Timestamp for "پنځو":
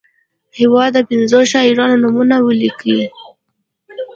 1.09-1.39